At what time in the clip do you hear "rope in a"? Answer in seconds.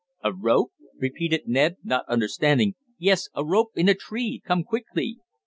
3.45-3.93